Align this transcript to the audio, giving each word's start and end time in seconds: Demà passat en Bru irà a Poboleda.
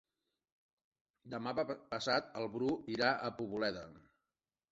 Demà 1.33 1.53
passat 1.65 2.33
en 2.41 2.47
Bru 2.55 2.69
irà 2.97 3.09
a 3.11 3.31
Poboleda. 3.43 3.87